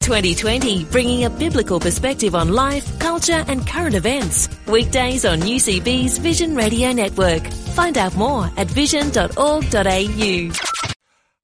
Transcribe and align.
2020, 0.00 0.84
bringing 0.86 1.24
a 1.24 1.30
biblical 1.30 1.78
perspective 1.78 2.34
on 2.34 2.48
life, 2.52 2.98
culture, 2.98 3.44
and 3.48 3.66
current 3.66 3.94
events. 3.94 4.48
Weekdays 4.66 5.24
on 5.26 5.40
UCB's 5.40 6.16
Vision 6.18 6.56
Radio 6.56 6.92
Network. 6.92 7.46
Find 7.74 7.98
out 7.98 8.16
more 8.16 8.50
at 8.56 8.66
vision.org.au. 8.66 10.50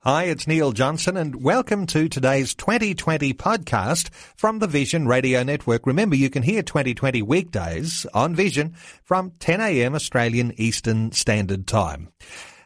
Hi, 0.01 0.23
it's 0.25 0.47
Neil 0.47 0.71
Johnson 0.73 1.17
and 1.17 1.43
welcome 1.43 1.85
to 1.87 2.09
today's 2.09 2.55
2020 2.55 3.35
podcast 3.35 4.09
from 4.37 4.61
the 4.61 4.69
Vision 4.69 5.07
Radio 5.09 5.43
Network. 5.43 5.85
Remember, 5.85 6.15
you 6.15 6.31
can 6.31 6.45
hear 6.45 6.63
2020 6.63 7.23
weekdays 7.23 8.07
on 8.15 8.35
Vision 8.35 8.75
from 9.03 9.33
10 9.41 9.61
a.m. 9.61 9.95
Australian 9.97 10.53
Eastern 10.59 11.11
Standard 11.13 11.67
Time. 11.67 12.09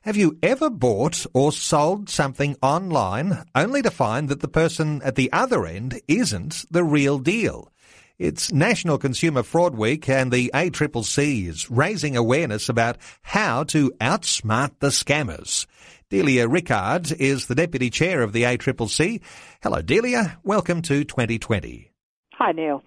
Have 0.05 0.17
you 0.17 0.39
ever 0.43 0.71
bought 0.71 1.27
or 1.35 1.53
sold 1.53 2.09
something 2.09 2.57
online 2.63 3.45
only 3.55 3.83
to 3.83 3.91
find 3.91 4.31
that 4.31 4.41
the 4.41 4.49
person 4.49 5.03
at 5.03 5.15
the 5.15 5.31
other 5.31 5.67
end 5.67 6.01
isn't 6.09 6.65
the 6.71 6.83
real 6.83 7.19
deal? 7.19 7.71
It's 8.19 8.51
National 8.51 8.97
Consumer 8.97 9.43
Fraud 9.43 9.75
Week 9.75 10.09
and 10.09 10.33
the 10.33 10.51
ACCC 10.55 11.47
is 11.47 11.71
raising 11.71 12.17
awareness 12.17 12.71
about 12.71 12.97
how 13.21 13.65
to 13.65 13.91
outsmart 14.01 14.71
the 14.79 14.89
scammers. 14.89 15.67
Delia 16.09 16.49
Rickard 16.49 17.13
is 17.13 17.45
the 17.45 17.55
Deputy 17.55 17.91
Chair 17.91 18.23
of 18.23 18.33
the 18.33 18.45
ACCC. 18.45 19.21
Hello, 19.63 19.83
Delia. 19.83 20.39
Welcome 20.43 20.81
to 20.81 21.05
2020. 21.05 21.91
Hi, 22.37 22.53
Neil. 22.53 22.83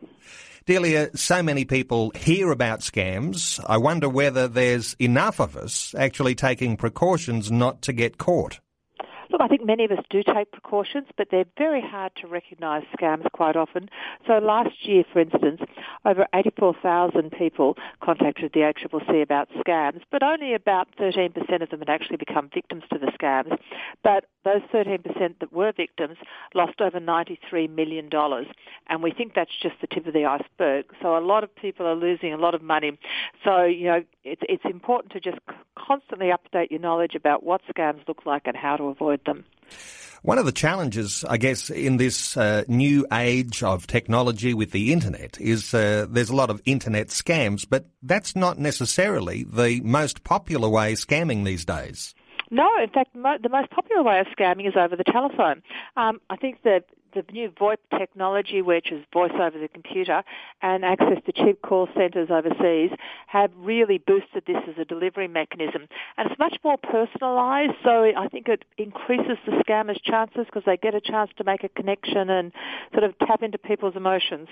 Delia, 0.66 1.10
so 1.14 1.44
many 1.44 1.66
people 1.66 2.12
hear 2.16 2.50
about 2.50 2.80
scams. 2.80 3.60
I 3.68 3.76
wonder 3.76 4.08
whether 4.08 4.48
there's 4.48 4.96
enough 4.98 5.42
of 5.42 5.58
us 5.58 5.94
actually 5.98 6.36
taking 6.36 6.78
precautions 6.78 7.52
not 7.52 7.82
to 7.82 7.92
get 7.92 8.18
caught. 8.18 8.62
Look, 9.30 9.42
I 9.42 9.48
think 9.48 9.66
many 9.66 9.84
of 9.84 9.92
us 9.92 10.06
do 10.10 10.22
take 10.24 10.52
precautions, 10.52 11.08
but 11.18 11.28
they're 11.32 11.44
very 11.58 11.82
hard 11.82 12.12
to 12.22 12.28
recognise 12.28 12.84
scams 12.98 13.30
quite 13.34 13.58
often. 13.58 13.90
So 14.26 14.34
last 14.34 14.88
year, 14.88 15.04
for 15.12 15.20
instance, 15.20 15.60
over 16.06 16.28
84,000 16.34 17.32
people 17.32 17.76
contacted 18.02 18.52
the 18.54 18.62
ACCC 18.62 19.22
about 19.22 19.50
scams, 19.50 20.02
but 20.12 20.24
only 20.24 20.54
about 20.54 20.88
13% 20.98 21.36
of 21.62 21.70
them 21.72 21.80
had 21.80 21.90
actually 21.90 22.18
become 22.18 22.50
victims 22.54 22.84
to 22.92 23.00
the 23.00 23.12
scams. 23.20 23.58
But 24.04 24.26
those 24.44 24.62
13% 24.74 25.40
that 25.40 25.54
were 25.54 25.72
victims 25.72 26.18
lost 26.54 26.82
over 26.82 27.00
$93 27.00 27.70
million. 27.70 28.10
And 28.88 29.04
we 29.04 29.12
think 29.12 29.34
that's 29.36 29.52
just 29.62 29.76
the 29.82 29.88
tip 29.88 30.06
of 30.08 30.14
the 30.14 30.26
iceberg. 30.26 30.86
So 31.02 31.18
a 31.18 31.20
lot 31.20 31.44
of 31.44 31.56
people 31.56 31.86
are 31.86 31.96
losing 31.96 32.34
a 32.34 32.38
lot 32.38 32.56
of 32.56 32.62
money. 32.62 32.98
So, 33.44 33.64
you 33.64 33.86
know, 33.86 34.04
it's, 34.24 34.42
it's 34.48 34.66
important 34.66 35.14
to 35.14 35.20
just 35.20 35.40
constantly 35.78 36.28
update 36.28 36.72
your 36.72 36.80
knowledge 36.80 37.16
about 37.16 37.44
what 37.44 37.62
scams 37.74 38.08
look 38.08 38.26
like 38.26 38.44
and 38.46 38.56
how 38.56 38.78
to 38.78 38.86
avoid 38.86 39.22
them. 39.26 39.46
One 40.24 40.38
of 40.38 40.46
the 40.46 40.54
challenges, 40.54 41.26
I 41.28 41.36
guess, 41.36 41.70
in 41.70 41.98
this 41.98 42.38
uh, 42.38 42.64
new 42.70 43.06
age 43.12 43.62
of 43.62 43.88
technology 43.88 44.54
with 44.54 44.72
the 44.72 44.94
internet 44.94 45.40
is 45.42 45.74
uh, 45.74 46.06
there's 46.10 46.30
a 46.30 46.36
lot 46.36 46.50
of 46.50 46.62
internet 46.64 47.08
scams, 47.08 47.66
but 47.70 47.88
that's 48.02 48.34
not 48.34 48.58
necessarily 48.58 49.44
the 49.44 49.82
most 49.82 50.24
popular 50.24 50.70
way 50.70 50.94
scamming 50.94 51.44
these 51.44 51.66
days. 51.66 52.16
No, 52.54 52.70
in 52.80 52.90
fact, 52.90 53.16
mo- 53.16 53.40
the 53.42 53.50
most 53.50 53.72
popular 53.72 54.04
way 54.04 54.20
of 54.20 54.28
scamming 54.28 54.68
is 54.68 54.76
over 54.78 54.96
the 54.96 55.04
telephone. 55.04 55.64
Um, 55.98 56.22
I 56.30 56.36
think 56.36 56.62
that 56.62 56.86
the 57.16 57.24
new 57.32 57.50
VoIP 57.50 57.78
technology, 57.98 58.62
which 58.62 58.92
is 58.92 59.04
voice 59.12 59.32
over 59.34 59.58
the 59.58 59.68
computer, 59.68 60.24
and 60.62 60.86
access 60.86 61.18
to 61.26 61.32
cheap 61.32 61.64
call 61.64 61.88
centres 61.98 62.30
overseas, 62.30 62.92
have 63.26 63.50
really 63.58 63.98
boosted 63.98 64.44
this 64.46 64.62
as 64.68 64.76
a 64.78 64.86
delivery 64.86 65.28
mechanism. 65.28 65.88
And 66.16 66.30
it's 66.30 66.38
much 66.38 66.58
more 66.64 66.78
personalised, 66.78 67.74
so 67.84 68.04
I 68.16 68.28
think 68.28 68.48
it 68.48 68.66
increases 68.78 69.38
the 69.48 69.54
scammers' 69.68 70.04
chances 70.04 70.46
because 70.46 70.64
they 70.68 70.78
get 70.78 70.94
a 70.94 71.02
chance 71.02 71.32
to 71.38 71.44
make 71.44 71.64
a 71.64 71.70
connection 71.70 72.30
and 72.30 72.52
sort 72.92 73.04
of 73.04 73.18
tap 73.18 73.42
into 73.42 73.58
people's 73.58 73.96
emotions. 73.96 74.48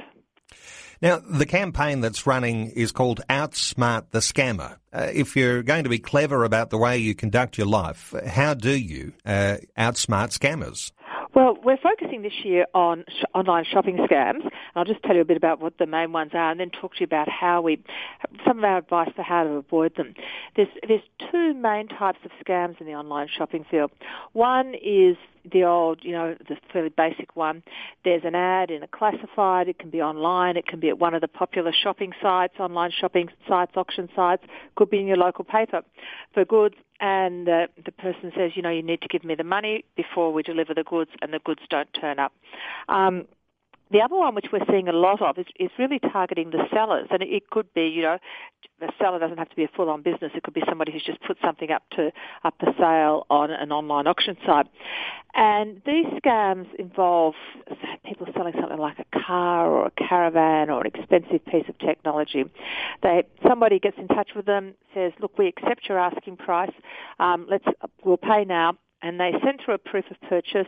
Now, 1.01 1.17
the 1.17 1.47
campaign 1.47 2.01
that's 2.01 2.27
running 2.27 2.67
is 2.67 2.91
called 2.91 3.21
Outsmart 3.27 4.11
the 4.11 4.19
Scammer. 4.19 4.77
Uh, 4.93 5.07
if 5.11 5.35
you're 5.35 5.63
going 5.63 5.83
to 5.83 5.89
be 5.89 5.97
clever 5.97 6.43
about 6.43 6.69
the 6.69 6.77
way 6.77 6.99
you 6.99 7.15
conduct 7.15 7.57
your 7.57 7.65
life, 7.65 8.13
how 8.27 8.53
do 8.53 8.71
you 8.71 9.13
uh, 9.25 9.57
outsmart 9.77 10.37
scammers? 10.37 10.91
Well, 11.33 11.57
we're 11.63 11.77
focusing 11.77 12.23
this 12.23 12.43
year 12.43 12.65
on 12.73 13.05
sh- 13.07 13.23
online 13.33 13.63
shopping 13.63 13.95
scams. 13.97 14.49
I'll 14.75 14.83
just 14.83 15.01
tell 15.03 15.15
you 15.15 15.21
a 15.21 15.25
bit 15.25 15.37
about 15.37 15.61
what 15.61 15.77
the 15.77 15.85
main 15.85 16.11
ones 16.11 16.31
are 16.33 16.51
and 16.51 16.59
then 16.59 16.69
talk 16.69 16.93
to 16.95 16.99
you 16.99 17.05
about 17.05 17.29
how 17.29 17.61
we, 17.61 17.81
some 18.45 18.57
of 18.57 18.63
our 18.65 18.77
advice 18.77 19.09
for 19.15 19.23
how 19.23 19.45
to 19.45 19.51
avoid 19.51 19.95
them. 19.95 20.13
There's, 20.57 20.67
there's 20.85 21.01
two 21.31 21.53
main 21.53 21.87
types 21.87 22.19
of 22.25 22.31
scams 22.45 22.81
in 22.81 22.85
the 22.85 22.93
online 22.93 23.29
shopping 23.33 23.65
field. 23.71 23.91
One 24.33 24.73
is 24.75 25.15
the 25.49 25.63
old, 25.63 25.99
you 26.01 26.11
know, 26.11 26.35
the 26.49 26.57
fairly 26.71 26.89
basic 26.89 27.35
one. 27.35 27.63
There's 28.03 28.23
an 28.25 28.35
ad 28.35 28.69
in 28.69 28.83
a 28.83 28.87
classified. 28.87 29.69
It 29.69 29.79
can 29.79 29.89
be 29.89 30.01
online. 30.01 30.57
It 30.57 30.67
can 30.67 30.81
be 30.81 30.89
at 30.89 30.99
one 30.99 31.13
of 31.13 31.21
the 31.21 31.27
popular 31.29 31.71
shopping 31.71 32.11
sites, 32.21 32.55
online 32.59 32.91
shopping 32.91 33.29
sites, 33.47 33.71
auction 33.75 34.09
sites. 34.15 34.43
Could 34.75 34.89
be 34.89 34.99
in 34.99 35.07
your 35.07 35.17
local 35.17 35.45
paper 35.45 35.81
for 36.33 36.43
goods. 36.43 36.75
And 37.01 37.49
uh, 37.49 37.67
the 37.83 37.91
person 37.91 38.31
says, 38.37 38.51
you 38.55 38.61
know, 38.61 38.69
you 38.69 38.83
need 38.83 39.01
to 39.01 39.07
give 39.07 39.23
me 39.23 39.33
the 39.33 39.43
money 39.43 39.83
before 39.97 40.31
we 40.31 40.43
deliver 40.43 40.75
the 40.75 40.83
goods, 40.83 41.09
and 41.21 41.33
the 41.33 41.39
goods 41.39 41.61
don't 41.69 41.89
turn 41.99 42.19
up. 42.19 42.31
Um, 42.89 43.25
the 43.91 44.01
other 44.01 44.15
one, 44.15 44.35
which 44.35 44.47
we're 44.51 44.65
seeing 44.69 44.87
a 44.87 44.93
lot 44.93 45.21
of, 45.21 45.37
is, 45.37 45.45
is 45.59 45.69
really 45.77 45.99
targeting 45.99 46.51
the 46.51 46.63
sellers, 46.73 47.07
and 47.11 47.21
it, 47.21 47.49
could 47.49 47.73
be, 47.73 47.87
you 47.87 48.01
know, 48.01 48.17
the 48.79 48.91
seller 48.99 49.19
doesn't 49.19 49.37
have 49.37 49.49
to 49.49 49.55
be 49.55 49.63
a 49.63 49.69
full-on 49.75 50.01
business. 50.01 50.31
It 50.35 50.43
could 50.43 50.53
be 50.53 50.63
somebody 50.67 50.91
who's 50.91 51.03
just 51.03 51.21
put 51.21 51.37
something 51.43 51.69
up 51.71 51.83
to 51.97 52.11
up 52.43 52.55
for 52.59 52.73
sale 52.79 53.25
on 53.29 53.51
an 53.51 53.71
online 53.71 54.07
auction 54.07 54.37
site. 54.45 54.67
And 55.35 55.81
these 55.85 56.05
scams 56.23 56.67
involve 56.79 57.35
people 58.05 58.27
selling 58.35 58.53
something 58.59 58.79
like 58.79 58.97
a 58.99 59.19
car 59.19 59.69
or 59.69 59.87
a 59.87 59.91
caravan 59.91 60.69
or 60.69 60.81
an 60.81 60.91
expensive 60.93 61.45
piece 61.45 61.65
of 61.69 61.77
technology. 61.79 62.45
They 63.03 63.23
somebody 63.47 63.79
gets 63.79 63.97
in 63.97 64.07
touch 64.07 64.31
with 64.35 64.45
them, 64.45 64.73
says, 64.93 65.13
"Look, 65.19 65.37
we 65.37 65.47
accept 65.47 65.87
your 65.87 65.99
asking 65.99 66.37
price. 66.37 66.73
Um, 67.19 67.45
let's 67.49 67.65
we'll 68.03 68.17
pay 68.17 68.45
now." 68.45 68.77
And 69.01 69.19
they 69.19 69.31
send 69.43 69.61
through 69.63 69.75
a 69.75 69.79
proof 69.79 70.05
of 70.11 70.21
purchase, 70.29 70.67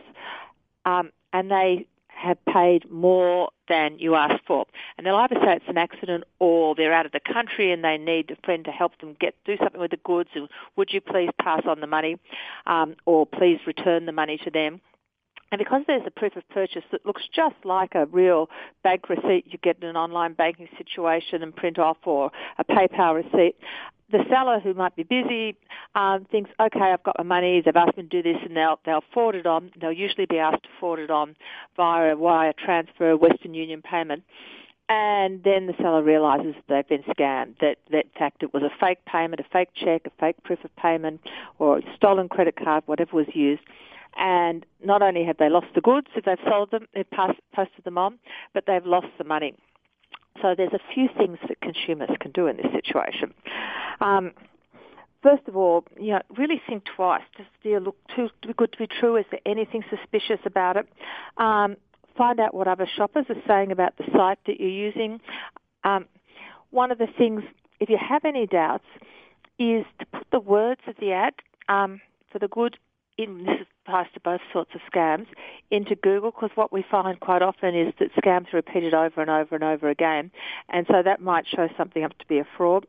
um, 0.84 1.10
and 1.32 1.50
they 1.50 1.86
have 2.16 2.42
paid 2.46 2.90
more 2.90 3.50
than 3.68 3.98
you 3.98 4.14
asked 4.14 4.44
for. 4.46 4.66
And 4.96 5.06
they'll 5.06 5.16
either 5.16 5.36
say 5.36 5.56
it's 5.56 5.68
an 5.68 5.78
accident 5.78 6.24
or 6.38 6.74
they're 6.74 6.92
out 6.92 7.06
of 7.06 7.12
the 7.12 7.20
country 7.20 7.72
and 7.72 7.84
they 7.84 7.98
need 7.98 8.30
a 8.30 8.36
friend 8.44 8.64
to 8.64 8.70
help 8.70 8.98
them 9.00 9.16
get 9.20 9.34
do 9.44 9.56
something 9.56 9.80
with 9.80 9.90
the 9.90 9.98
goods. 9.98 10.30
And 10.34 10.48
would 10.76 10.92
you 10.92 11.00
please 11.00 11.30
pass 11.40 11.62
on 11.66 11.80
the 11.80 11.86
money 11.86 12.18
um, 12.66 12.96
or 13.06 13.26
please 13.26 13.60
return 13.66 14.06
the 14.06 14.12
money 14.12 14.38
to 14.44 14.50
them? 14.50 14.80
And 15.54 15.60
because 15.60 15.82
there's 15.86 16.02
a 16.04 16.10
proof 16.10 16.34
of 16.34 16.42
purchase 16.48 16.82
that 16.90 17.06
looks 17.06 17.22
just 17.32 17.54
like 17.62 17.94
a 17.94 18.06
real 18.06 18.50
bank 18.82 19.08
receipt 19.08 19.44
you 19.46 19.56
get 19.62 19.76
in 19.80 19.88
an 19.88 19.96
online 19.96 20.32
banking 20.32 20.66
situation 20.76 21.44
and 21.44 21.54
print 21.54 21.78
off 21.78 21.96
or 22.04 22.32
a 22.58 22.64
PayPal 22.64 23.14
receipt, 23.14 23.54
the 24.10 24.24
seller 24.28 24.58
who 24.58 24.74
might 24.74 24.96
be 24.96 25.04
busy 25.04 25.54
um, 25.94 26.26
thinks, 26.28 26.50
okay, 26.58 26.90
I've 26.92 27.04
got 27.04 27.14
my 27.18 27.22
money. 27.22 27.62
They've 27.64 27.76
asked 27.76 27.96
me 27.96 28.02
to 28.02 28.08
do 28.08 28.20
this, 28.20 28.42
and 28.44 28.56
they'll 28.56 28.80
they'll 28.84 29.04
forward 29.14 29.36
it 29.36 29.46
on. 29.46 29.70
They'll 29.80 29.92
usually 29.92 30.26
be 30.26 30.40
asked 30.40 30.64
to 30.64 30.68
forward 30.80 30.98
it 30.98 31.10
on 31.12 31.36
via 31.76 32.14
a 32.14 32.16
wire 32.16 32.52
transfer, 32.52 33.16
Western 33.16 33.54
Union 33.54 33.80
payment. 33.80 34.24
And 34.88 35.42
then 35.42 35.66
the 35.66 35.72
seller 35.80 36.02
realizes 36.02 36.54
they've 36.68 36.86
been 36.86 37.04
scammed, 37.04 37.58
that, 37.60 37.78
that 37.90 38.04
in 38.04 38.10
fact 38.18 38.42
it 38.42 38.52
was 38.52 38.62
a 38.62 38.70
fake 38.78 39.04
payment, 39.06 39.40
a 39.40 39.44
fake 39.50 39.70
check, 39.74 40.02
a 40.04 40.10
fake 40.20 40.36
proof 40.44 40.62
of 40.62 40.76
payment, 40.76 41.22
or 41.58 41.78
a 41.78 41.82
stolen 41.96 42.28
credit 42.28 42.56
card, 42.56 42.82
whatever 42.86 43.16
was 43.16 43.26
used. 43.34 43.62
And 44.16 44.64
not 44.84 45.00
only 45.00 45.24
have 45.24 45.38
they 45.38 45.48
lost 45.48 45.68
the 45.74 45.80
goods 45.80 46.08
if 46.14 46.26
they've 46.26 46.38
sold 46.48 46.70
them, 46.70 46.86
they've 46.94 47.10
passed, 47.10 47.40
posted 47.54 47.84
them 47.84 47.96
on, 47.96 48.18
but 48.52 48.64
they've 48.66 48.84
lost 48.84 49.08
the 49.16 49.24
money. 49.24 49.54
So 50.42 50.54
there's 50.56 50.72
a 50.72 50.94
few 50.94 51.08
things 51.16 51.38
that 51.48 51.60
consumers 51.60 52.10
can 52.20 52.32
do 52.32 52.46
in 52.46 52.56
this 52.58 52.70
situation. 52.72 53.32
Um, 54.00 54.32
first 55.22 55.48
of 55.48 55.56
all, 55.56 55.84
you 55.98 56.12
know, 56.12 56.22
really 56.36 56.60
think 56.68 56.84
twice. 56.84 57.22
Does 57.36 57.46
the 57.62 57.70
deal 57.70 57.80
look 57.80 57.96
too 58.14 58.28
good 58.56 58.72
to 58.72 58.78
be 58.78 58.86
true? 58.86 59.16
Is 59.16 59.24
there 59.30 59.40
anything 59.46 59.82
suspicious 59.88 60.40
about 60.44 60.76
it? 60.76 60.86
Um, 61.38 61.76
find 62.16 62.40
out 62.40 62.54
what 62.54 62.68
other 62.68 62.88
shoppers 62.96 63.26
are 63.28 63.42
saying 63.46 63.72
about 63.72 63.96
the 63.96 64.04
site 64.12 64.38
that 64.46 64.60
you're 64.60 64.68
using. 64.68 65.20
Um, 65.84 66.06
one 66.70 66.90
of 66.90 66.98
the 66.98 67.08
things, 67.18 67.42
if 67.80 67.88
you 67.88 67.98
have 67.98 68.24
any 68.24 68.46
doubts, 68.46 68.84
is 69.58 69.84
to 70.00 70.06
put 70.06 70.26
the 70.32 70.40
words 70.40 70.80
of 70.86 70.96
the 71.00 71.12
ad 71.12 71.34
um, 71.68 72.00
for 72.30 72.38
the 72.38 72.48
good 72.48 72.76
in, 73.16 73.44
this 73.44 73.66
applies 73.86 74.06
to 74.14 74.20
both 74.20 74.40
sorts 74.52 74.72
of 74.74 74.80
scams, 74.92 75.26
into 75.70 75.94
Google 75.94 76.30
because 76.30 76.50
what 76.54 76.72
we 76.72 76.84
find 76.90 77.20
quite 77.20 77.42
often 77.42 77.74
is 77.74 77.94
that 78.00 78.12
scams 78.14 78.52
are 78.52 78.56
repeated 78.56 78.94
over 78.94 79.20
and 79.20 79.30
over 79.30 79.54
and 79.54 79.64
over 79.64 79.88
again, 79.88 80.30
and 80.68 80.86
so 80.90 81.02
that 81.02 81.20
might 81.20 81.46
show 81.46 81.68
something 81.76 82.02
up 82.02 82.16
to 82.18 82.26
be 82.26 82.38
a 82.38 82.46
fraud. 82.56 82.86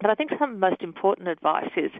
But 0.00 0.10
I 0.10 0.14
think 0.14 0.30
some 0.38 0.50
of 0.50 0.60
the 0.60 0.70
most 0.70 0.82
important 0.82 1.28
advice 1.28 1.70
is 1.76 1.90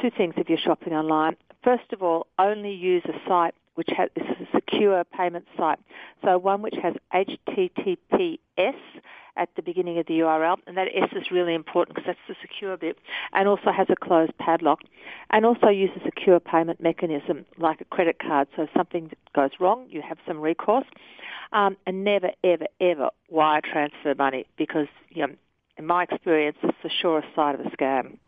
two 0.00 0.10
things 0.16 0.34
if 0.36 0.48
you're 0.48 0.58
shopping 0.58 0.92
online. 0.92 1.36
First 1.62 1.92
of 1.92 2.02
all, 2.02 2.26
only 2.38 2.72
use 2.72 3.02
a 3.06 3.28
site 3.28 3.54
which 3.74 3.88
has 3.96 4.10
this 4.14 4.26
is 4.26 4.46
a 4.48 4.56
secure 4.56 5.04
payment 5.04 5.46
site. 5.56 5.78
So 6.24 6.38
one 6.38 6.62
which 6.62 6.76
has 6.82 6.94
HTTPS 7.12 8.76
at 9.36 9.48
the 9.56 9.62
beginning 9.62 9.98
of 9.98 10.06
the 10.06 10.18
URL, 10.20 10.58
and 10.66 10.76
that 10.76 10.88
S 10.94 11.08
is 11.12 11.30
really 11.30 11.54
important 11.54 11.96
because 11.96 12.06
that's 12.06 12.18
the 12.28 12.34
secure 12.42 12.76
bit, 12.76 12.98
and 13.32 13.48
also 13.48 13.72
has 13.72 13.86
a 13.88 13.96
closed 13.96 14.36
padlock, 14.38 14.80
and 15.30 15.46
also 15.46 15.68
uses 15.68 16.02
a 16.02 16.04
secure 16.04 16.38
payment 16.38 16.80
mechanism 16.80 17.46
like 17.58 17.80
a 17.80 17.84
credit 17.86 18.18
card. 18.18 18.48
So 18.56 18.62
if 18.62 18.70
something 18.76 19.10
goes 19.34 19.52
wrong, 19.58 19.86
you 19.88 20.02
have 20.02 20.18
some 20.26 20.38
recourse, 20.38 20.86
um, 21.52 21.76
and 21.86 22.04
never, 22.04 22.30
ever, 22.44 22.66
ever 22.80 23.10
wire 23.30 23.62
transfer 23.62 24.14
money 24.14 24.46
because 24.56 24.88
you 25.10 25.26
know, 25.26 25.34
in 25.78 25.86
my 25.86 26.04
experience, 26.04 26.58
it's 26.62 26.76
the 26.82 26.90
surest 27.00 27.28
side 27.34 27.54
of 27.54 27.60
a 27.62 27.70
scam. 27.70 28.18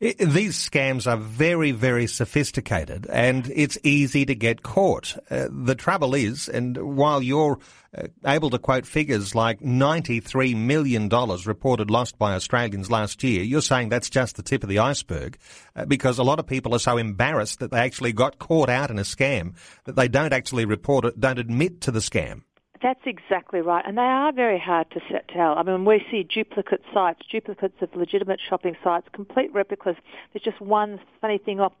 These 0.00 0.56
scams 0.56 1.10
are 1.10 1.16
very, 1.16 1.72
very 1.72 2.06
sophisticated 2.06 3.06
and 3.10 3.50
it's 3.54 3.78
easy 3.82 4.24
to 4.26 4.34
get 4.34 4.62
caught. 4.62 5.16
Uh, 5.30 5.48
the 5.50 5.74
trouble 5.74 6.14
is, 6.14 6.48
and 6.48 6.96
while 6.96 7.22
you're 7.22 7.58
uh, 7.96 8.08
able 8.26 8.50
to 8.50 8.58
quote 8.58 8.86
figures 8.86 9.34
like 9.34 9.60
$93 9.60 10.54
million 10.56 11.08
reported 11.08 11.90
lost 11.90 12.18
by 12.18 12.34
Australians 12.34 12.90
last 12.90 13.24
year, 13.24 13.42
you're 13.42 13.62
saying 13.62 13.88
that's 13.88 14.10
just 14.10 14.36
the 14.36 14.42
tip 14.42 14.62
of 14.62 14.68
the 14.68 14.78
iceberg 14.78 15.38
uh, 15.74 15.84
because 15.84 16.18
a 16.18 16.24
lot 16.24 16.38
of 16.38 16.46
people 16.46 16.74
are 16.74 16.78
so 16.78 16.96
embarrassed 16.96 17.58
that 17.60 17.70
they 17.70 17.80
actually 17.80 18.12
got 18.12 18.38
caught 18.38 18.68
out 18.68 18.90
in 18.90 18.98
a 18.98 19.02
scam 19.02 19.54
that 19.84 19.96
they 19.96 20.08
don't 20.08 20.32
actually 20.32 20.64
report 20.64 21.04
it, 21.04 21.18
don't 21.18 21.38
admit 21.38 21.80
to 21.82 21.90
the 21.90 22.00
scam. 22.00 22.42
That's 22.80 23.00
exactly 23.06 23.60
right, 23.60 23.84
and 23.84 23.98
they 23.98 24.02
are 24.02 24.32
very 24.32 24.58
hard 24.58 24.88
to 24.92 25.00
tell. 25.32 25.58
I 25.58 25.64
mean, 25.64 25.84
we 25.84 26.04
see 26.10 26.22
duplicate 26.22 26.82
sites, 26.94 27.20
duplicates 27.28 27.74
of 27.80 27.94
legitimate 27.96 28.38
shopping 28.48 28.76
sites, 28.84 29.08
complete 29.12 29.52
replicas. 29.52 29.96
There's 30.32 30.44
just 30.44 30.60
one 30.60 31.00
funny 31.20 31.38
thing 31.38 31.58
off, 31.58 31.72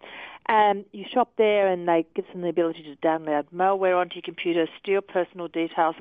and 0.46 0.80
um, 0.80 0.84
you 0.92 1.04
shop 1.12 1.30
there, 1.38 1.68
and 1.68 1.86
they 1.86 2.04
give 2.16 2.24
them 2.32 2.40
the 2.40 2.48
ability 2.48 2.82
to 2.82 2.96
download 3.06 3.44
malware 3.54 3.96
onto 3.96 4.16
your 4.16 4.22
computer, 4.22 4.66
steal 4.82 5.00
personal 5.00 5.46
details. 5.46 5.94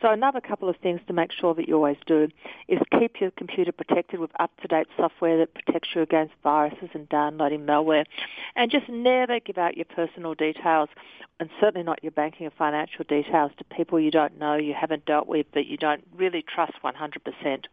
So 0.00 0.10
another 0.10 0.40
couple 0.40 0.68
of 0.68 0.76
things 0.76 1.00
to 1.08 1.12
make 1.12 1.30
sure 1.30 1.54
that 1.54 1.68
you 1.68 1.74
always 1.74 1.98
do 2.06 2.28
is 2.68 2.78
keep 2.98 3.20
your 3.20 3.30
computer 3.32 3.70
protected 3.70 4.18
with 4.18 4.30
up-to-date 4.40 4.86
software 4.96 5.36
that 5.38 5.52
protects 5.52 5.90
you 5.94 6.00
against 6.00 6.32
viruses 6.42 6.88
and 6.94 7.08
downloading 7.10 7.66
malware. 7.66 8.06
And 8.56 8.70
just 8.70 8.88
never 8.88 9.40
give 9.40 9.58
out 9.58 9.76
your 9.76 9.84
personal 9.84 10.34
details 10.34 10.88
and 11.38 11.50
certainly 11.60 11.84
not 11.84 12.02
your 12.02 12.12
banking 12.12 12.46
and 12.46 12.54
financial 12.54 13.04
details 13.04 13.52
to 13.58 13.64
people 13.64 14.00
you 14.00 14.10
don't 14.10 14.38
know, 14.38 14.54
you 14.54 14.74
haven't 14.74 15.04
dealt 15.04 15.26
with, 15.26 15.46
that 15.52 15.66
you 15.66 15.76
don't 15.76 16.06
really 16.16 16.42
trust 16.42 16.72
100%. 16.82 17.64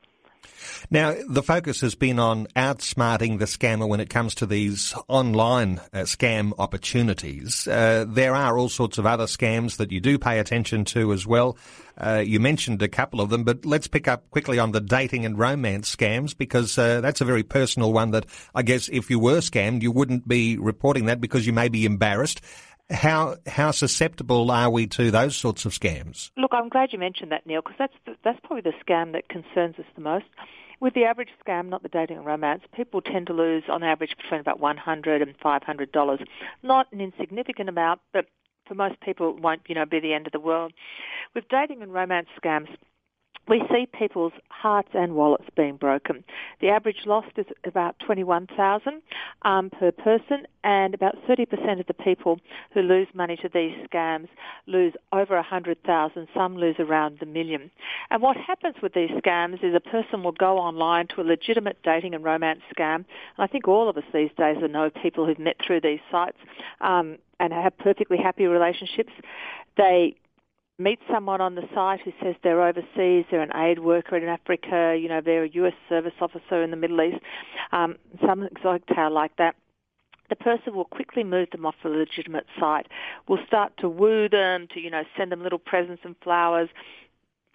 Now, 0.89 1.15
the 1.27 1.43
focus 1.43 1.81
has 1.81 1.95
been 1.95 2.19
on 2.19 2.47
outsmarting 2.55 3.39
the 3.39 3.45
scammer 3.45 3.87
when 3.87 3.99
it 3.99 4.09
comes 4.09 4.35
to 4.35 4.45
these 4.45 4.93
online 5.07 5.79
uh, 5.91 5.99
scam 5.99 6.53
opportunities. 6.57 7.67
Uh, 7.67 8.05
there 8.07 8.35
are 8.35 8.57
all 8.57 8.69
sorts 8.69 8.97
of 8.97 9.05
other 9.05 9.25
scams 9.25 9.77
that 9.77 9.91
you 9.91 9.99
do 9.99 10.17
pay 10.17 10.39
attention 10.39 10.85
to 10.85 11.11
as 11.13 11.25
well. 11.25 11.57
Uh, 11.97 12.23
you 12.25 12.39
mentioned 12.39 12.81
a 12.81 12.87
couple 12.87 13.19
of 13.19 13.29
them, 13.29 13.43
but 13.43 13.65
let's 13.65 13.87
pick 13.87 14.07
up 14.07 14.29
quickly 14.29 14.59
on 14.59 14.71
the 14.71 14.81
dating 14.81 15.25
and 15.25 15.37
romance 15.37 15.93
scams 15.93 16.37
because 16.37 16.77
uh, 16.77 17.01
that's 17.01 17.21
a 17.21 17.25
very 17.25 17.43
personal 17.43 17.91
one 17.91 18.11
that 18.11 18.25
I 18.53 18.61
guess 18.61 18.87
if 18.89 19.09
you 19.09 19.19
were 19.19 19.39
scammed, 19.39 19.81
you 19.81 19.91
wouldn't 19.91 20.27
be 20.27 20.57
reporting 20.57 21.05
that 21.07 21.19
because 21.19 21.47
you 21.47 21.53
may 21.53 21.69
be 21.69 21.85
embarrassed. 21.85 22.41
How 22.89 23.35
how 23.45 23.71
susceptible 23.71 24.49
are 24.49 24.69
we 24.69 24.87
to 24.87 25.11
those 25.11 25.35
sorts 25.35 25.65
of 25.65 25.73
scams? 25.73 26.31
Look, 26.37 26.51
I'm 26.53 26.69
glad 26.69 26.93
you 26.93 26.99
mentioned 26.99 27.31
that, 27.31 27.45
Neil, 27.45 27.61
because 27.61 27.75
that's 27.77 27.93
the, 28.05 28.15
that's 28.23 28.39
probably 28.43 28.61
the 28.61 28.73
scam 28.85 29.11
that 29.11 29.27
concerns 29.27 29.77
us 29.77 29.85
the 29.95 30.01
most. 30.01 30.25
With 30.79 30.93
the 30.93 31.03
average 31.03 31.29
scam, 31.45 31.69
not 31.69 31.83
the 31.83 31.89
dating 31.89 32.17
and 32.17 32.25
romance, 32.25 32.61
people 32.73 33.01
tend 33.01 33.27
to 33.27 33.33
lose 33.33 33.63
on 33.67 33.83
average 33.83 34.15
between 34.15 34.39
about 34.39 34.59
100 34.59 35.21
and 35.21 35.35
500 35.41 35.91
dollars. 35.91 36.19
Not 36.63 36.87
an 36.93 37.01
insignificant 37.01 37.67
amount, 37.67 37.99
but 38.13 38.27
for 38.67 38.75
most 38.75 39.01
people, 39.01 39.31
it 39.31 39.41
won't 39.41 39.61
you 39.67 39.75
know 39.75 39.85
be 39.85 39.99
the 39.99 40.13
end 40.13 40.27
of 40.27 40.31
the 40.31 40.39
world. 40.39 40.71
With 41.35 41.49
dating 41.49 41.81
and 41.81 41.93
romance 41.93 42.27
scams, 42.41 42.69
we 43.47 43.63
see 43.71 43.87
people's 43.97 44.33
hearts 44.49 44.89
and 44.93 45.15
wallets 45.15 45.45
being 45.55 45.77
broken. 45.77 46.23
The 46.61 46.69
average 46.69 47.05
loss 47.05 47.25
is 47.35 47.45
about 47.65 47.95
21,000 48.05 49.01
um, 49.43 49.69
per 49.69 49.91
person, 49.91 50.45
and 50.63 50.93
about 50.93 51.15
30% 51.27 51.79
of 51.79 51.87
the 51.87 51.93
people 51.93 52.39
who 52.73 52.81
lose 52.81 53.07
money 53.13 53.37
to 53.37 53.49
these 53.53 53.73
scams 53.87 54.27
lose 54.65 54.93
over 55.13 55.35
100,000. 55.35 56.27
Some 56.33 56.57
lose 56.57 56.75
around 56.79 57.17
the 57.19 57.25
million. 57.25 57.71
And 58.09 58.21
what 58.21 58.37
happens 58.37 58.75
with 58.81 58.93
these 58.93 59.11
scams 59.11 59.63
is 59.63 59.73
a 59.73 59.79
person 59.79 60.23
will 60.23 60.33
go 60.33 60.57
online 60.57 61.07
to 61.15 61.21
a 61.21 61.23
legitimate 61.23 61.77
dating 61.83 62.13
and 62.13 62.23
romance 62.23 62.61
scam. 62.77 62.95
And 62.95 63.05
I 63.37 63.47
think 63.47 63.67
all 63.67 63.89
of 63.89 63.97
us 63.97 64.03
these 64.13 64.31
days 64.37 64.57
know 64.67 64.89
people 64.89 65.25
who've 65.25 65.39
met 65.39 65.55
through 65.65 65.81
these 65.81 65.99
sites 66.11 66.37
um, 66.81 67.17
and 67.39 67.53
have 67.53 67.77
perfectly 67.77 68.17
happy 68.17 68.45
relationships. 68.45 69.11
They 69.77 70.15
meet 70.79 70.99
someone 71.11 71.41
on 71.41 71.55
the 71.55 71.67
site 71.73 72.01
who 72.01 72.13
says 72.21 72.35
they're 72.43 72.61
overseas, 72.61 73.25
they're 73.31 73.41
an 73.41 73.55
aid 73.55 73.79
worker 73.79 74.15
in 74.15 74.27
Africa, 74.27 74.97
you 74.99 75.09
know, 75.09 75.21
they're 75.21 75.45
a 75.45 75.49
US 75.49 75.73
service 75.89 76.13
officer 76.21 76.61
in 76.61 76.71
the 76.71 76.77
Middle 76.77 77.01
East, 77.01 77.17
um, 77.71 77.95
some 78.25 78.43
exotic 78.43 78.85
tale 78.87 79.11
like 79.11 79.35
that, 79.37 79.55
the 80.29 80.35
person 80.35 80.75
will 80.75 80.85
quickly 80.85 81.23
move 81.23 81.49
them 81.51 81.65
off 81.65 81.75
a 81.83 81.89
legitimate 81.89 82.45
site, 82.59 82.87
will 83.27 83.39
start 83.47 83.73
to 83.77 83.89
woo 83.89 84.27
them, 84.29 84.67
to, 84.73 84.79
you 84.79 84.89
know, 84.89 85.03
send 85.17 85.31
them 85.31 85.41
little 85.41 85.59
presents 85.59 86.01
and 86.03 86.15
flowers, 86.21 86.69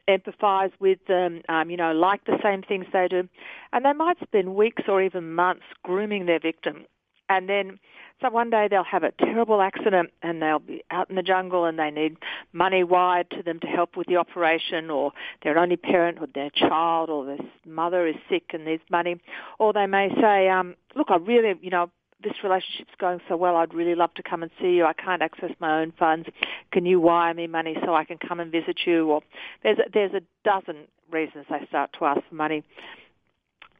empathize 0.08 0.72
with 0.80 0.98
them, 1.06 1.42
um, 1.48 1.70
you 1.70 1.76
know, 1.76 1.92
like 1.92 2.24
the 2.24 2.38
same 2.42 2.62
things 2.62 2.86
they 2.92 3.08
do. 3.08 3.28
And 3.72 3.84
they 3.84 3.92
might 3.92 4.16
spend 4.22 4.54
weeks 4.54 4.84
or 4.88 5.02
even 5.02 5.34
months 5.34 5.64
grooming 5.82 6.26
their 6.26 6.40
victim. 6.40 6.86
And 7.32 7.48
then 7.48 7.78
so 8.20 8.30
one 8.30 8.50
day 8.50 8.68
they'll 8.70 8.84
have 8.84 9.02
a 9.02 9.12
terrible 9.12 9.62
accident 9.62 10.10
and 10.22 10.40
they'll 10.40 10.58
be 10.58 10.84
out 10.90 11.08
in 11.08 11.16
the 11.16 11.22
jungle 11.22 11.64
and 11.64 11.78
they 11.78 11.90
need 11.90 12.18
money 12.52 12.84
wired 12.84 13.30
to 13.30 13.42
them 13.42 13.58
to 13.60 13.66
help 13.66 13.96
with 13.96 14.06
the 14.06 14.16
operation 14.16 14.90
or 14.90 15.12
their 15.42 15.58
only 15.58 15.76
parent 15.76 16.18
or 16.20 16.28
their 16.32 16.50
child 16.50 17.08
or 17.08 17.24
their 17.24 17.38
mother 17.66 18.06
is 18.06 18.14
sick 18.28 18.50
and 18.52 18.66
needs 18.66 18.82
money. 18.90 19.16
Or 19.58 19.72
they 19.72 19.86
may 19.86 20.10
say, 20.20 20.50
um, 20.50 20.76
look, 20.94 21.08
I 21.10 21.16
really, 21.16 21.54
you 21.62 21.70
know, 21.70 21.90
this 22.22 22.34
relationship's 22.44 22.94
going 23.00 23.20
so 23.28 23.36
well, 23.36 23.56
I'd 23.56 23.74
really 23.74 23.96
love 23.96 24.14
to 24.14 24.22
come 24.22 24.42
and 24.42 24.52
see 24.60 24.74
you. 24.74 24.84
I 24.84 24.92
can't 24.92 25.22
access 25.22 25.50
my 25.58 25.80
own 25.80 25.92
funds. 25.98 26.28
Can 26.70 26.84
you 26.86 27.00
wire 27.00 27.34
me 27.34 27.46
money 27.46 27.76
so 27.84 27.94
I 27.94 28.04
can 28.04 28.18
come 28.18 28.40
and 28.40 28.52
visit 28.52 28.80
you? 28.84 29.10
Or 29.10 29.22
there's 29.62 29.78
a, 29.78 29.90
there's 29.92 30.12
a 30.12 30.22
dozen 30.44 30.84
reasons 31.10 31.46
they 31.50 31.66
start 31.66 31.90
to 31.98 32.04
ask 32.04 32.20
for 32.28 32.34
money. 32.34 32.62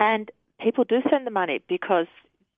And 0.01 0.31
people 0.59 0.83
do 0.83 1.01
send 1.11 1.27
the 1.27 1.31
money 1.31 1.61
because 1.69 2.07